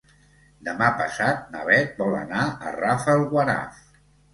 [0.69, 3.83] Demà passat na Beth vol anar a Rafelguaraf.